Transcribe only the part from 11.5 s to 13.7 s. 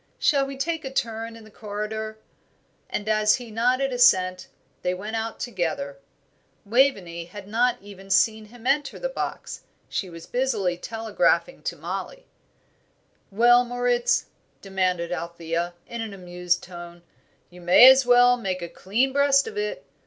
to Mollie. "Well,